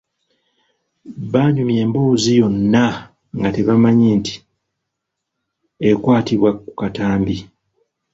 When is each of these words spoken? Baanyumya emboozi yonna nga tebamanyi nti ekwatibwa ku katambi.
Baanyumya 1.31 1.79
emboozi 1.85 2.31
yonna 2.39 2.85
nga 3.37 3.49
tebamanyi 3.55 4.07
nti 4.19 4.33
ekwatibwa 5.89 6.49
ku 6.63 6.71
katambi. 6.79 7.37